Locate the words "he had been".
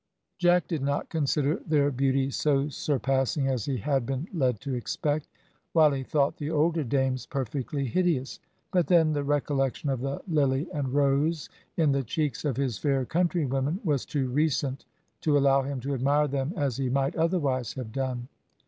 3.65-4.27